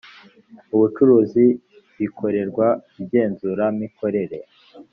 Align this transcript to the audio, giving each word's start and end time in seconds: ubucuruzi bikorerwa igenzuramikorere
ubucuruzi 0.75 1.45
bikorerwa 1.97 2.67
igenzuramikorere 3.03 4.39